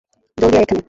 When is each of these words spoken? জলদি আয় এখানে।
জলদি 0.37 0.55
আয় 0.57 0.63
এখানে। 0.63 0.79